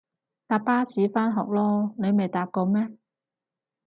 [0.47, 2.87] 搭巴士返學囉，你未搭過咩？